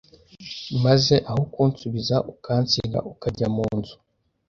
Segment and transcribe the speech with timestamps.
[0.83, 3.89] maze aho kunsubiza ukansiga ukajya mu nz